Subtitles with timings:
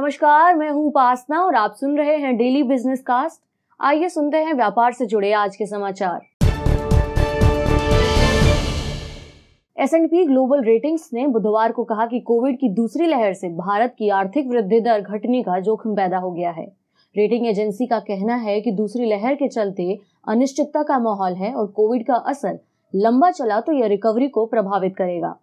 [0.00, 3.40] नमस्कार, मैं हूँ उपासना और आप सुन रहे हैं डेली बिज़नेस कास्ट
[3.80, 6.20] आइए सुनते हैं व्यापार से जुड़े आज के समाचार।
[9.76, 13.48] S and P global ratings ने बुधवार को कहा कि कोविड की दूसरी लहर से
[13.56, 16.66] भारत की आर्थिक वृद्धि दर घटने का जोखिम पैदा हो गया है।
[17.14, 19.98] रेटिंग एजेंसी का कहना है कि दूसरी लहर के चलते
[20.28, 22.58] अनिश्चितता का माहौल है और कोविड का असर
[22.94, 25.36] लंबा चला तो यह रिकवरी को प्रभावित करेगा।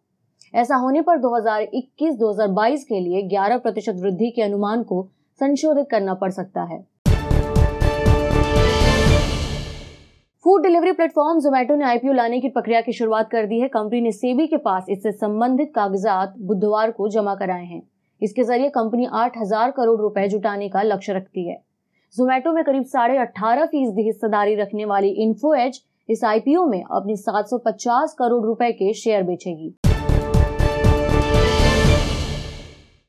[0.54, 5.02] ऐसा होने पर 2021-2022 के लिए 11 प्रतिशत वृद्धि के अनुमान को
[5.42, 6.80] संशोधित करना पड़ सकता है।
[10.46, 14.02] फ़ूड डिलीवरी प्लेटफॉर्म जोमेटो ने आईपीओ लाने की प्रक्रिया की शुरुआत कर दी है। कंपनी
[14.02, 17.82] ने सेबी के पास इससे संबंधित कागजात बुधवार को जमा कराए हैं।
[18.22, 21.56] इसके ज़रिए कंपनी 8000 करोड़ रुपए जुटाने का लक्ष्य रखती है।
[22.16, 27.16] जोमेटो में करीब साढ़े अठारह फ़ीसदी हिस्सेदारी रखने वाली इन्फो एज इस आईपीओ में अपनी
[27.18, 29.76] 750 करोड़ रुपए के शेयर बेचेगी।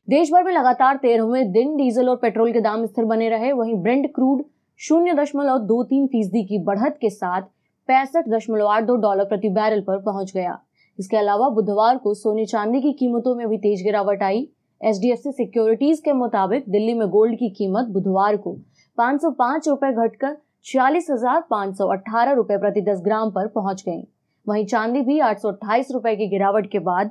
[0.08, 3.74] देश भर में लगातार तेरहवें दिन डीजल और पेट्रोल के दाम स्थिर बने रहे। वहीं
[3.82, 4.42] ब्रेंड क्रूड
[4.80, 7.42] शून्य दशमलव दो तीन फ़ीसदी की बढ़त के साथ
[7.88, 10.58] पैंसठ दशमलव आठ दो डॉलर प्रति बैरल पर पहुँच गया।
[10.98, 14.40] इसके अलावा बुधवार को सोने चांदी की कीमतों में भी तेज गिरावट आई।
[14.80, 18.56] एच सिक्योरिटीज के मुताबिक दिल्ली में गोल्ड की कीमत बुधवार को
[18.98, 23.48] पाँच सौ पाँच रुपए घटकर छियालीस हज़ार पाँच सौ अठारह रुपए प्रति दस ग्राम पर
[23.54, 24.02] पहुँच गई।
[24.46, 27.10] वहीं चांदी भी आठ सौ अट्ठाईस रुपए की गिरावट के बाद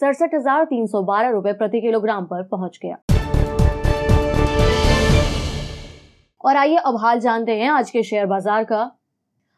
[0.00, 2.96] सड़सठ हज़ार तीन सौ बारह रुपए प्रति किलोग्राम पर पहुँच गया।
[6.40, 8.84] और आइए अब हाल जानते हैं आज के शेयर बाज़ार का।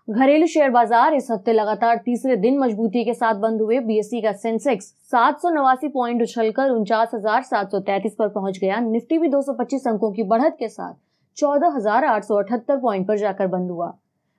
[0.08, 4.32] घरेलू शेयर बाज़ार इस हफ़्ते लगातार तीसरे दिन मजबूती के साथ बंद हुए। बीएससी का
[4.32, 9.18] सेंसेक्स सात सौ नवासी पॉइंट उछलकर उनचास हज़ार सात सौ तैतीस पर पहुँच गया। निफ्टी
[9.18, 10.94] भी 225 अंकों की बढ़त के साथ
[11.36, 13.92] चौदह हज़ार आठ सौ अठहत्तर पॉइंट पर जाकर बंद हुआ।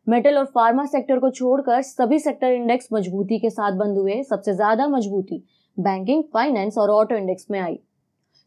[0.07, 4.53] मेटल और फार्मा सेक्टर को छोड़कर सभी सेक्टर इंडेक्स मजबूती के साथ बंद हुए। सबसे
[4.53, 5.43] ज़्यादा मजबूती
[5.77, 7.79] बैंकिंग फाइनेंस और ऑटो इंडेक्स में आई।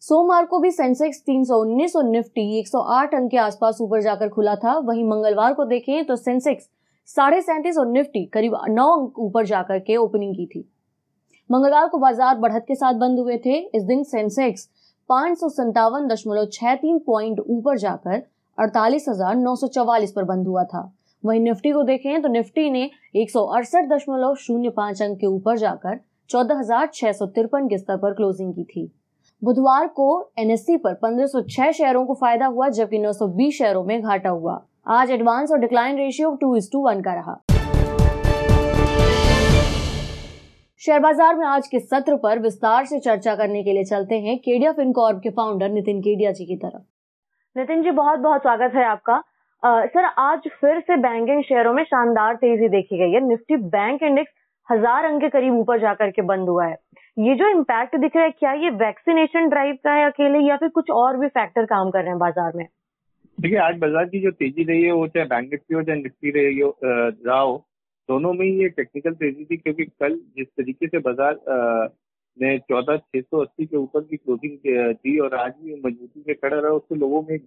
[0.03, 4.77] सोमवार को भी सेंसेक्स 319 और निफ्टी 108 अंक के आसपास ऊपर जाकर खुला था।
[4.79, 6.69] वहीं मंगलवार को देखें तो सेंसेक्स
[7.09, 10.65] साढ़े सैंतीस और निफ्टी करीब नौ अंक ऊपर जाकर के ओपनिंग की थी।
[11.51, 14.69] मंगलवार को बाज़ार बढ़त के साथ बंद हुए थे। इस दिन सेंसेक्स
[15.11, 18.23] पाँच सौ संतावन दशमलव छह तीन पॉइंट ऊपर जाकर
[18.59, 20.91] अड़तालीस हज़ार नौ सौ चौवालीस पर बंद हुआ था।
[21.23, 25.27] वहीं निफ्टी को देखें तो निफ्टी ने एक सौ अड़सठ दशमलव शून्य पाँच अंक के
[25.29, 25.99] ऊपर जाकर
[26.31, 28.93] चौदह के स्तर पर क्लोजिंग की थी।
[29.43, 30.07] बुधवार को
[30.39, 34.55] एनएससी पर 1506 शेयरों को फ़ायदा हुआ जबकि 920 शेयरों में घाटा हुआ।
[34.89, 37.35] आज एडवांस और decline ratio two is to one का रहा।
[40.81, 44.39] शेयर बाज़ार में आज के सत्र पर विस्तार से चर्चा करने के लिए चलते हैं
[44.39, 48.85] केडिया फिनकॉर्प के फाउंडर नितिन केडिया जी की तरफ़। नितिन जी बहुत बहुत स्वागत है
[48.85, 49.23] आपका।
[49.63, 54.03] आ, सर आज फिर से बैंकिंग शेयरों में शानदार तेज़ी देखी गई है। निफ्टी बैंक
[54.03, 54.33] इंडेक्स
[54.69, 56.77] हज़ार अंक के करीब ऊपर जाकर के बंद हुआ है।
[57.19, 60.69] ये जो इम्पैक्ट दिख रहा है, क्या ये वैक्सीनेशन ड्राइव का है अकेले, या फिर
[60.71, 62.67] कुछ और भी फैक्टर काम कर रहे हैं बाज़ार में?
[63.39, 66.31] देखिए, आज बाज़ार की जो तेज़ी रही है, वो चाहे बैंक निफ्टी हो, चाहे निफ्टी
[66.31, 66.69] रही हो
[67.41, 67.65] हो,
[68.09, 71.39] दोनों में ही ये टेक्निकल तेज़ी थी, क्योंकि कल जिस तरीके से बाज़ार
[72.37, 74.57] ने चौदह छह सौ अस्सी के ऊपर की क्लोजिंग
[74.95, 77.39] दी और आज भी मजबूती से खड़ा रहा, उससे लोगों में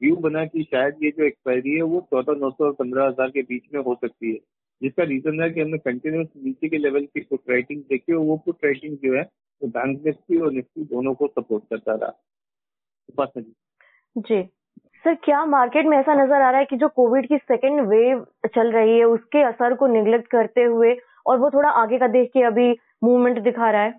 [0.00, 3.30] व्यू बना कि शायद ये जो एक्सपायरी है, वो चौदह नौ सौ और पंद्रह हज़ार
[3.30, 4.38] के बीच में हो सकती है।
[4.82, 8.36] जिसका रीजन है कि हमने कंटिन्यूस नीचे के लेवल की पुट राइटिंग देखी और वो
[8.36, 9.22] पुट राइटिंग जो है
[9.62, 13.52] वो बैंक निफ्टी और निफ्टी दोनों को सपोर्ट करता रहा। जी
[14.16, 14.42] जी।
[15.04, 18.24] सर क्या मार्केट में ऐसा नज़र आ रहा है कि जो कोविड की सेकेंड वेव
[18.54, 20.94] चल रही है उसके असर को निग्लेक्ट करते हुए
[21.26, 22.70] और वो थोड़ा आगे का देख के अभी
[23.04, 23.94] मूवमेंट दिखा रहा है?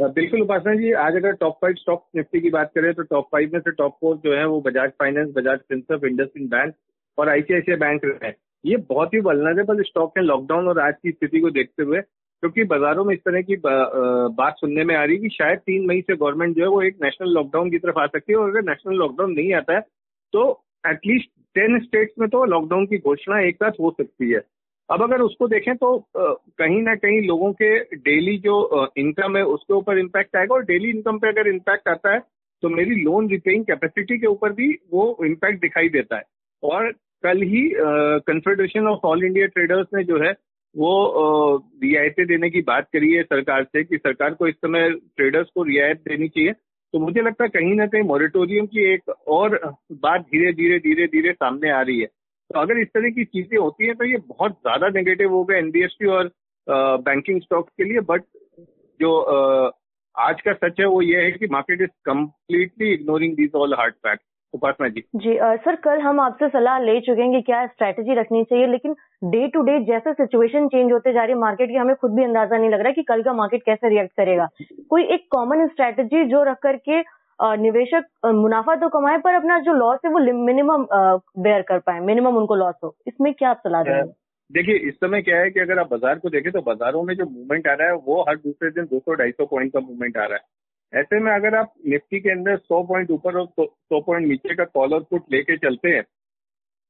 [0.00, 3.50] बिल्कुल उपासना जी आज अगर टॉप फाइव स्टॉक निफ्टी की बात करें तो टॉप फाइव
[3.52, 6.74] में से टॉप फोर जो है वो Bajaj finance Bajaj Finserv industrial bank
[7.18, 11.10] और आईसीआईसीआई बैंक रहे हैं। ये बहुत ही वलनरेबल स्टॉक है लॉकडाउन और आज की
[11.10, 15.16] स्थिति को देखते हुए, क्योंकि बाजारों में इस तरह की बात सुनने में आ रही
[15.16, 17.98] है कि शायद तीन मई से गवर्नमेंट जो है वो एक नेशनल लॉकडाउन की तरफ़
[17.98, 19.80] आ सकती है और अगर नेशनल लॉकडाउन नहीं आता है
[20.32, 20.48] तो
[20.84, 24.40] एटलीस्ट टेन स्टेट्स में तो लॉकडाउन की घोषणा एक साथ हो सकती है।
[24.88, 29.74] अब अगर उसको देखें तो कहीं ना कहीं लोगों के डेली जो इनकम है उसके
[29.74, 32.18] ऊपर इम्पैक्ट आएगा और डेली इनकम पे अगर इम्पैक्ट आता है
[32.62, 36.22] तो मेरी लोन रिपेइंग कैपेसिटी के ऊपर भी वो इम्पैक्ट दिखाई देता है।
[36.62, 36.92] और
[37.24, 37.68] कल ही
[38.26, 40.32] confederation of all India traders ने जो है,
[40.74, 45.48] वो रियायतें देने की बात करी है सरकार से कि सरकार को इस समय ट्रेडर्स
[45.54, 49.58] को रियायत देनी चाहिए। तो मुझे लगता है कहीं ना कहीं मॉरिटोरियम की एक और
[50.00, 53.58] बात धीरे धीरे धीरे धीरे सामने आ रही है। तो अगर इस तरह की चीज़ें
[53.58, 56.30] होती हैं तो ये बहुत ज़्यादा नेगेटिव हो गया एनबीएफसी और
[56.66, 58.22] बैंकिंग स्टॉक्स के लिए। बट
[59.00, 59.14] जो
[60.14, 63.94] आज का सच है वो ये है कि market is completely ignoring these all hard
[63.96, 64.22] fact
[64.54, 65.00] Upasana ji.
[65.16, 68.66] जी आ, सर कल हम आपसे सलाह ले चुके हैं कि क्या स्ट्रैटेजी रखनी चाहिए
[68.68, 68.94] लेकिन
[69.26, 72.24] डे टू डे जैसे सिचुएशन चेंज होते जा रही है मार्केट की हमें खुद भी
[72.24, 74.48] अंदाज़ा नहीं लग रहा है कि कल का मार्केट कैसे रिएक्ट करेगा।
[74.90, 77.02] कोई एक कॉमन स्ट्रैटेजी जो रख करके
[77.58, 78.04] निवेशक
[78.34, 80.86] मुनाफा तो कमाए पर अपना जो लॉस है वो मिनिमम
[81.42, 84.12] बेयर कर पाए मिनिमम उनको लॉस हो। इसमें क्या आप सलाह देंगे?
[84.50, 87.24] देखिए इस समय क्या है कि अगर आप बाज़ार को देखें तो बाजारों में जो
[87.24, 90.34] मूवमेंट आ रहा है वो हर दूसरे दिन 200 250 पॉइंट का मूवमेंट आ रहा
[90.34, 90.42] है।
[90.94, 94.64] ऐसे में अगर आप निफ्टी के अंदर 100 पॉइंट ऊपर और 100 पॉइंट नीचे का
[94.66, 96.02] कॉल और पुट लेके चलते हैं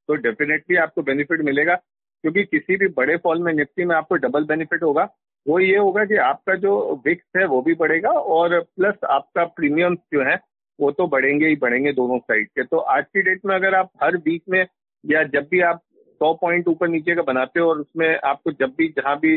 [0.08, 4.44] तो डेफिनेटली आपको बेनिफिट मिलेगा, क्योंकि किसी भी बड़े फॉल में निफ्टी में आपको डबल
[4.44, 5.04] बेनिफिट होगा।
[5.46, 6.74] वो ये होगा कि आपका जो
[7.06, 10.38] विक्स है वो भी बढ़ेगा और प्लस आपका प्रीमियम जो है,
[10.78, 13.90] वो तो बढ़ेंगे ही बढ़ेंगे दोनों साइड के। तो आज की डेट में अगर आप
[14.02, 14.64] हर वीक में
[15.04, 15.80] या जब भी आप
[16.20, 19.36] सौ पॉइंट ऊपर नीचे का बनाते हो और उसमें आपको जब भी, जहाँ भी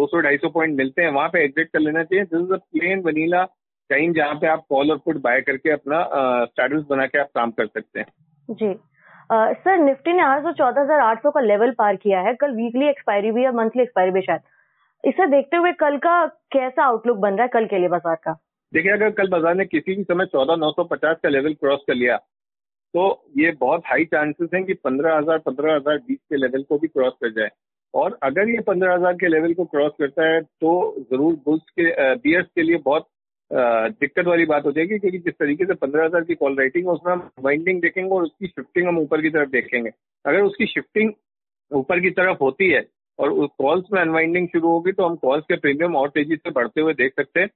[0.00, 2.52] दो सौ ढाई सौ पॉइंट मिलते हैं वहाँ पे एग्जिट कर लेना चाहिए। This is
[2.52, 3.44] a plain vanilla
[3.90, 6.04] time जहाँ पे आप कॉल और पुट बाय करके अपना
[6.46, 8.06] स्टेटस बना के आप काम कर सकते हैं।
[8.48, 8.74] जी।
[9.56, 12.54] सर निफ्टी ने आज तो चौदह हज़ार आठ सौ का लेवल पार किया है। कल
[12.54, 14.40] वीकली एक्सपायरी भी है मंथली एक्सपायरी भी शायद।
[15.04, 16.14] इसे देखते हुए कल का
[16.52, 18.32] कैसा आउटलुक बन रहा है कल के लिए बाज़ार का?
[18.72, 21.84] देखिए अगर कल बाज़ार ने किसी भी समय चौदह नौ सौ पचास का लेवल क्रॉस
[21.86, 22.16] कर लिया
[22.94, 23.06] तो
[23.38, 26.88] ये बहुत हाई चांसेस हैं कि पंद्रह हज़ार पंद्रह हज़ार बीस के लेवल को भी
[26.88, 27.48] क्रॉस कर जाए।
[27.94, 30.72] और अगर ये पंद्रह हज़ार के लेवल को क्रॉस करता है तो
[31.02, 33.06] ज़रूर बुल्स के बियर्स के लिए बहुत
[33.50, 36.92] दिक्कत वाली बात हो जाएगी, क्योंकि जिस तरीके से पंद्रह हज़ार की कॉल राइटिंग है,
[36.92, 39.90] उसमें हम वाइंडिंग देखेंगे और उसकी शिफ्टिंग हम ऊपर की तरफ़ देखेंगे।
[40.24, 41.12] अगर उसकी शिफ्टिंग
[41.70, 42.84] ऊपर की तरफ़ होती है
[43.18, 46.50] और उस कॉल्स में अनवाइंडिंग शुरू होगी तो हम कॉल्स के प्रीमियम और तेज़ी से
[46.50, 47.48] बढ़ते हुए देख सकते हैं।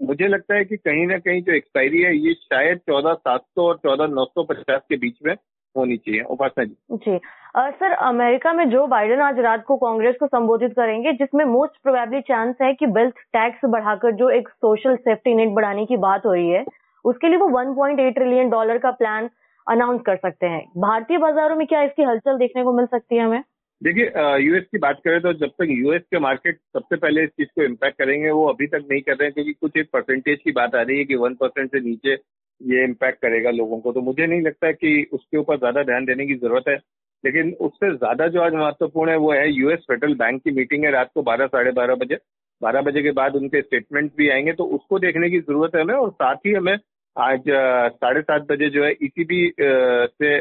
[0.00, 3.66] मुझे लगता है कि कहीं ना कहीं जो एक्सपायरी है, ये शायद चौदह सात सौ
[3.68, 5.34] और चौदह नौ सौ पचास के बीच में
[5.74, 7.18] होनी चाहिए। उपासना जी। जी
[7.54, 12.20] सर, अमेरिका में जो बाइडेन आज रात को कांग्रेस को संबोधित करेंगे, जिसमें मोस्ट प्रोबेबली
[12.20, 16.32] चांस है कि वेल्थ टैक्स बढ़ाकर जो एक सोशल सेफ्टी नेट बढ़ाने की बात हो
[16.32, 16.64] रही है,
[17.04, 19.28] उसके लिए वो 1.8 ट्रिलियन डॉलर का प्लान
[19.66, 23.24] अनाउंस कर सकते हैं। भारतीय बाजारों में क्या इसकी हलचल देखने को मिल सकती है
[23.24, 23.42] हमें?
[23.80, 24.04] देखिए
[24.38, 27.62] यूएस की बात करें तो जब तक यूएस के मार्केट सबसे पहले इस चीज़ को
[27.64, 30.74] इम्पैक्ट करेंगे, वो अभी तक नहीं कर रहे हैं, क्योंकि कुछ एक परसेंटेज की बात
[30.74, 32.12] आ रही है कि वन परसेंट से नीचे
[32.60, 36.26] ये इम्पैक्ट करेगा लोगों को। तो मुझे नहीं लगता कि उसके ऊपर ज़्यादा ध्यान देने
[36.26, 36.76] की ज़रूरत है।
[37.24, 40.90] लेकिन उससे ज़्यादा जो आज महत्वपूर्ण है वो है यूएस फेडरल बैंक की मीटिंग है
[40.90, 42.18] रात को बारह, साढ़े बारह बजे।
[42.62, 45.94] बारह बजे के बाद उनके स्टेटमेंट भी आएँगे तो उसको देखने की ज़रूरत है हमें
[45.94, 46.76] और साथ ही हमें
[47.16, 50.36] आज साढ़े सात बजे जो है ईसीबी से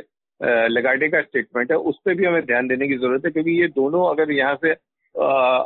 [0.69, 3.67] लगाडे का स्टेटमेंट है, उस पर भी हमें ध्यान देने की ज़रूरत है, क्योंकि ये
[3.69, 4.71] दोनों अगर यहाँ से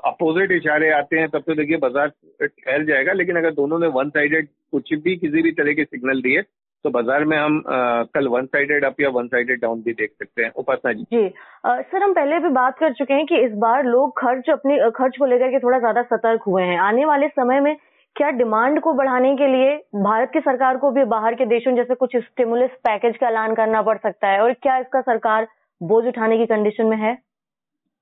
[0.09, 2.07] अपोजिट इशारे आते हैं, तब तो देखिए बाज़ार
[2.41, 6.21] ठहर जाएगा, लेकिन अगर दोनों ने वन साइडेड कुछ भी किसी भी तरह के सिग्नल
[6.21, 6.41] दिए
[6.85, 10.11] तो बाज़ार में हम आ, कल वन साइडेड अप या वन साइडेड डाउन भी देख
[10.11, 11.25] सकते हैं। उपासना जी। जी।
[11.65, 14.77] आ, सर हम पहले भी बात कर चुके हैं कि इस बार लोग खर्च अपने
[14.91, 17.75] खर्च को लेकर के थोड़ा ज़्यादा सतर्क हुए हैं। आने वाले समय में
[18.15, 21.95] क्या डिमांड को बढ़ाने के लिए भारत की सरकार को भी बाहर के देशों जैसे
[21.95, 25.47] कुछ स्टिमुलस पैकेज का ऐलान करना पड़ सकता है और क्या इसका सरकार
[25.81, 27.13] बोझ उठाने की कंडीशन में है?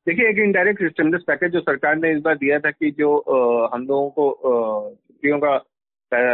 [0.08, 3.70] देखिए एक इनडायरेक्ट स्टिमुलस पैकेज जो सरकार ने इस बार दिया था कि जो आ,
[3.74, 4.32] हम लोगों को
[5.08, 5.58] छुट्टियों का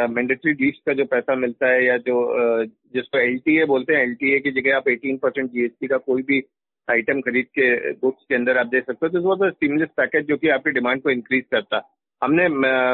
[0.07, 2.35] मैंडेटरी लीव्स का जो पैसा मिलता है या जो
[2.65, 6.43] जिसको एल बोलते हैं एल की जगह आप 18 परसेंट जीएसटी का कोई भी
[6.89, 10.37] आइटम खरीद के बुक्स के अंदर आप दे सकते हो। तो वो स्टिमुलस पैकेज जो
[10.37, 12.47] कि आपकी डिमांड को इंक्रीज करता। हमने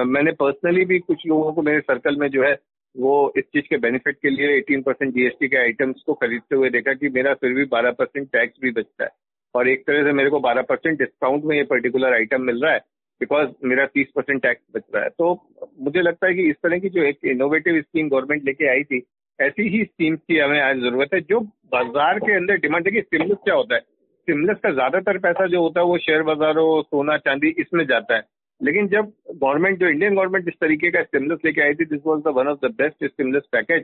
[0.04, 2.58] मैंने पर्सनली भी कुछ लोगों को मेरे सर्कल में जो है,
[2.98, 6.70] वो इस चीज़ के बेनिफिट के लिए 18 परसेंट जीएसटी के आइटम्स को खरीदते हुए
[6.70, 9.10] देखा कि मेरा फिर भी 12 परसेंट टैक्स भी बचता है।
[9.56, 12.74] और एक तरह से मेरे को 12 परसेंट डिस्काउंट में ये पर्टिकुलर आइटम मिल रहा
[12.74, 12.80] है।
[13.22, 15.34] बिकॉज़ मेरा 30 परसेंट टैक्स बच रहा है। तो
[15.80, 19.02] मुझे लगता है कि इस तरह की जो एक इनोवेटिव स्कीम गवर्नमेंट लेके आई थी,
[19.40, 23.02] ऐसी ही स्कीम की हमें आज ज़रूरत है, जो बाज़ार के अंदर डिमांड है कि
[23.02, 27.18] स्टिमुलस क्या होता है। स्टिमुलस का ज़्यादातर पैसा जो होता है वो शेयर बाजारों, सोना,
[27.18, 28.24] चांदी इसमें जाता है।
[28.62, 32.22] लेकिन जब गवर्नमेंट जो इंडियन गवर्नमेंट जिस तरीके का स्टिमुलस लेके आई थी this was
[32.22, 33.84] the one of the best stimulus package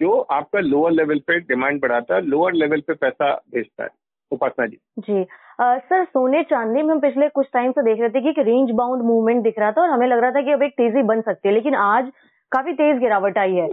[0.00, 3.90] जो आपका लोअर लेवल पे डिमांड बढ़ाता है लोअर लेवल पे पैसा भेजता है।
[4.32, 5.24] उपासना जी। जी।
[5.58, 8.70] सर, सोने चांदी में हम पिछले कुछ टाइम से देख रहे थे कि एक रेंज
[8.76, 11.20] बाउंड मूवमेंट दिख रहा था और हमें लग रहा था कि अब एक तेज़ी बन
[11.20, 12.10] सकती है, लेकिन आज
[12.52, 13.68] काफ़ी तेज गिरावट आई है।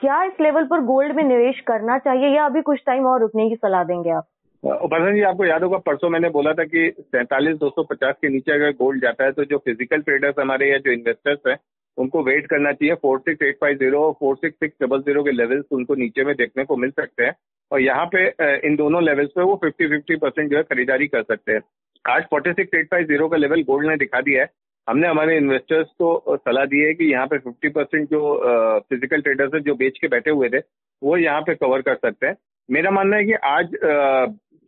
[0.00, 3.48] क्या इस लेवल पर गोल्ड में निवेश करना चाहिए या अभी कुछ टाइम और रुकने
[3.48, 4.26] की सलाह देंगे आप?
[4.62, 8.28] उपासन जी, आपको याद होगा, परसों मैंने बोला था कि सैंतालीस दो सौ पचास के
[8.28, 11.56] नीचे अगर गोल्ड जाता है तो जो फ़िज़िकल ट्रेडर्स हमारे या जो इन्वेस्टर्स हैं
[11.98, 15.22] उनको वेट करना चाहिए। Four six eight five zero और four six six double zero
[15.24, 17.34] के लेवल्स उनको नीचे में देखने को मिल सकते हैं।
[17.70, 18.26] और यहाँ पे
[18.66, 21.60] इन दोनों लेवल्स पे वो फिफ्टी फिफ्टी परसेंट जो है खरीदारी कर सकते हैं।
[22.04, 24.48] आज forty six eight five zero का लेवल गोल्ड ने दिखा दिया है।
[24.86, 29.54] हमने हमारे इन्वेस्टर्स को सलाह दी है कि यहाँ पे फिफ्टी परसेंट जो फ़िज़िकल ट्रेडर्स
[29.54, 30.58] है, जो बेच के बैठे हुए थे,
[31.02, 32.36] वो यहाँ पे कवर कर सकते हैं।
[32.68, 33.74] मेरा मानना है कि आज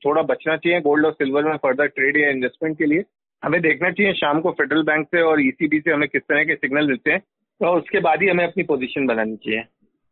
[0.02, 3.02] थोड़ा बचना चाहिए गोल्ड और सिल्वर में फर्दर ट्रेड या इन्वेस्टमेंट के लिए।
[3.42, 6.44] हमें देखना चाहिए शाम को फेडरल बैंक से और ईसीबी e से हमें किस तरह
[6.44, 7.20] के सिग्नल मिलते हैं
[7.60, 9.62] तो उसके बाद ही हमें अपनी पोजीशन बनानी चाहिए।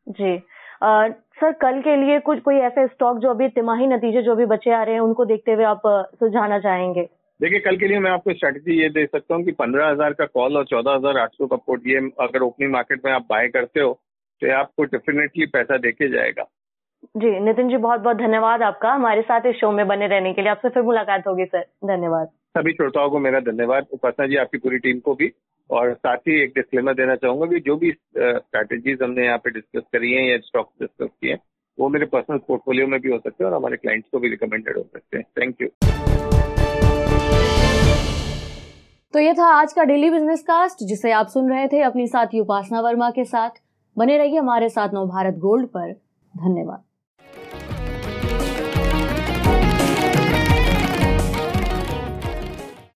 [0.06, 0.36] जी।
[0.82, 4.46] आ, सर कल के लिए कुछ कोई ऐसे स्टॉक जो अभी तिमाही नतीजे जो भी
[4.46, 5.82] बचे आ रहे हैं उनको देखते हुए आप
[6.14, 7.08] सुझाना चाहेंगे?
[7.40, 10.26] देखिए कल के लिए मैं आपको स्ट्रेटेजी ये दे सकता हूँ कि पंद्रह हज़ार का
[10.28, 13.48] कॉल और चौदह हज़ार आठ सौ का पोर्ट ये अगर ओपनिंग मार्केट में आप बाय
[13.48, 13.92] करते हो
[14.42, 16.46] तो आपको डेफिनेटली पैसा देके जाएगा।
[17.16, 20.42] जी नितिन जी बहुत बहुत धन्यवाद आपका। हमारे साथ इस शो में बने रहने के
[20.42, 24.58] लिए। आपसे फिर मुलाकात होगी सर। धन्यवाद। सभी श्रोताओं को मेरा धन्यवाद, उपासना जी, आपकी
[24.58, 25.30] पूरी टीम को भी।
[25.70, 29.82] और साथ ही एक डिस्क्लेमर देना चाहूँगा कि जो भी स्ट्रैटेजीज हमने यहाँ पे डिस्कस
[29.92, 31.38] करी है या स्टॉक डिस्कस किए हैं,
[31.78, 34.76] वो मेरे पर्सनल पोर्टफोलियो में भी हो सकते हैं और हमारे क्लाइंट्स को भी रिकमेंडेड
[34.76, 35.68] हो सकते हैं। थैंक यू
[39.14, 42.40] तो ये था आज का डेली बिज़नेस कास्ट जिसे आप सुन रहे थे अपनी साथी
[42.40, 43.62] उपासना वर्मा के साथ।
[43.96, 45.92] बने रहिए हमारे साथ नव भारत गोल्ड पर।
[46.34, 46.82] धन्यवाद।